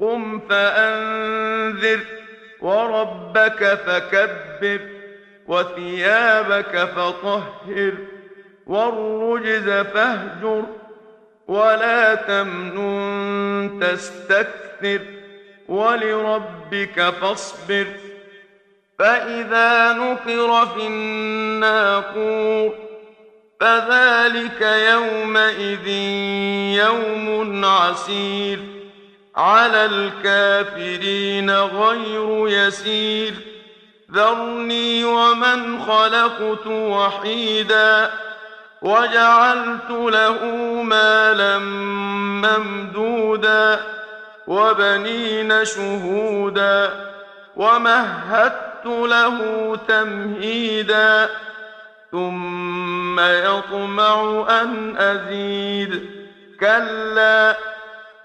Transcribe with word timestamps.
قم 0.00 0.40
فأنذر 0.48 2.00
وربك 2.60 3.64
فكبر 3.86 4.80
وثيابك 5.46 6.76
فطهر 6.76 7.92
والرجز 8.66 9.68
فاهجر 9.70 10.64
ولا 11.48 12.14
تمنن 12.14 13.80
تستكثر 13.80 15.00
ولربك 15.68 17.00
فاصبر 17.20 17.86
فإذا 18.98 19.92
نقر 19.92 20.66
في 20.66 20.86
الناقور 20.86 22.74
فذلك 23.60 24.62
يومئذ 24.62 25.88
يوم 26.78 27.64
عسير 27.64 28.79
على 29.36 29.84
الكافرين 29.84 31.50
غير 31.50 32.48
يسير. 32.48 33.34
ذرني 34.12 35.04
ومن 35.04 35.82
خلقت 35.82 36.66
وحيدا 36.66 38.10
وجعلت 38.82 39.90
له 39.90 40.44
مالا 40.82 41.58
ممدودا 42.48 43.80
وبنين 44.46 45.64
شهودا 45.64 46.90
ومهدت 47.56 48.86
له 48.86 49.38
تمهيدا 49.88 51.28
ثم 52.12 53.20
يطمع 53.20 54.46
أن 54.62 54.96
أزيد. 54.96 56.10
كلا 56.60 57.69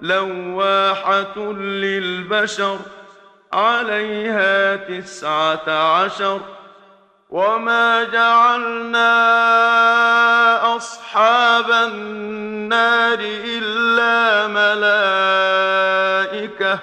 لواحة 0.00 1.52
للبشر 1.58 2.78
عليها 3.52 4.76
تسعة 4.76 5.70
عشر 5.70 6.40
وما 7.30 8.04
جعلنا 8.04 9.08
أصحاب 10.76 11.70
النار 11.70 13.18
إلا 13.44 14.46
ملائكة 16.28 16.78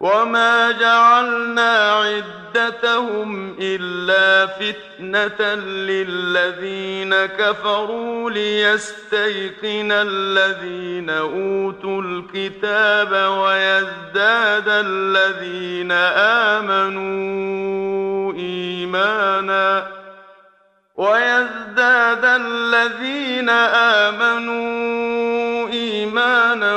وما 0.00 0.70
جعلنا 0.70 1.94
عدتهم 2.56 3.56
إلا 3.60 4.46
فتنة 4.46 5.54
للذين 5.54 7.14
كفروا 7.26 8.30
ليستيقن 8.30 9.92
الذين 9.92 11.10
أوتوا 11.10 12.02
الكتاب 12.02 13.12
ويزداد 13.12 14.68
الذين 14.68 15.92
آمنوا 16.62 18.32
إيمانا 18.32 19.86
ويزداد 20.96 22.24
الذين 22.24 23.48
آمنوا 24.08 25.68
إيمانا 25.68 26.76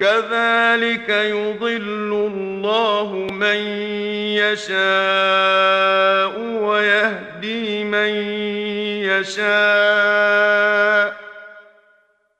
كذلك 0.00 1.08
يضل 1.08 2.30
الله 2.32 3.12
من 3.32 3.56
يشاء 4.38 6.40
ويهدي 6.62 7.84
من 7.84 8.08
يشاء 9.10 11.16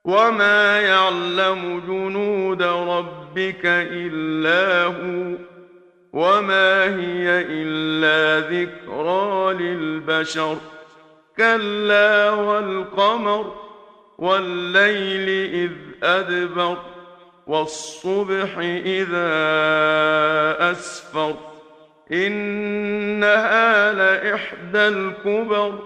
وما 0.04 0.80
يعلم 0.80 1.82
جنود 1.86 2.62
ربك 2.62 3.60
إلا 3.64 4.84
هو 4.84 5.36
وما 6.12 6.84
هي 6.84 7.44
إلا 7.48 8.48
ذكرى 8.48 9.54
للبشر 9.54 10.56
كلا 11.36 12.30
والقمر 12.30 13.54
والليل 14.18 15.28
إذ 15.54 15.70
أدبر 16.02 16.78
والصبح 17.48 18.58
إذا 18.84 19.30
أسفر 20.70 21.34
إنها 22.12 23.92
لإحدى 23.92 24.88
الكبر 24.88 25.78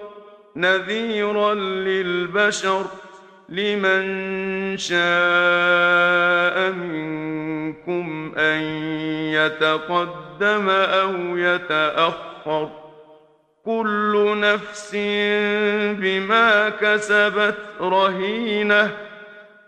نذيرا 0.56 1.54
للبشر 1.54 2.84
لمن 3.48 4.76
شاء 4.76 6.70
منكم 6.70 8.32
أن 8.36 8.60
يتقدم 9.32 10.68
أو 10.70 11.36
يتأخر 11.36 12.70
كل 13.64 14.36
نفس 14.40 14.90
بما 16.00 16.68
كسبت 16.68 17.58
رهينة 17.80 19.11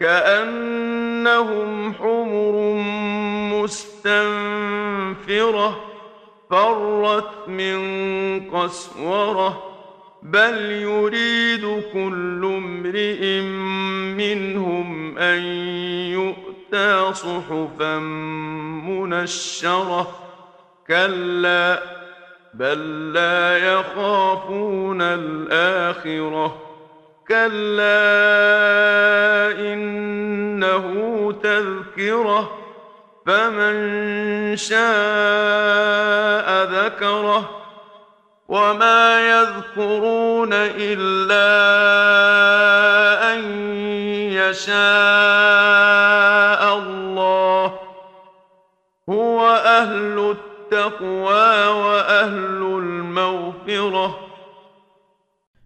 كأنهم 0.00 1.94
حمر 1.94 2.74
مستنفرة 3.62 5.80
فرت 6.50 7.48
من 7.48 7.80
قسورة 8.50 9.62
بل 10.22 10.70
يريد 10.70 11.82
كل 11.92 12.44
امرئ 12.44 13.40
منهم 14.16 15.18
أن 15.18 15.42
يؤتى 16.12 17.14
صحفا 17.14 17.98
منشرة. 18.88 20.08
كلا 20.88 21.82
بل 22.54 23.12
لا 23.12 23.72
يخافون 23.72 25.02
الآخرة. 25.02 26.73
كلا 27.28 28.04
إنه 29.72 30.84
تذكرة 31.42 32.58
فمن 33.26 33.76
شاء 34.56 36.64
ذكره 36.64 37.50
وما 38.48 39.28
يذكرون 39.28 40.50
إلا 40.52 41.44
أن 43.32 43.40
يشاء 44.32 44.74
الله 46.78 47.78
هو 49.08 49.50
أهل 49.50 50.36
التقوى 50.36 51.66
وأهل 51.66 52.60
المغفره 52.62 54.23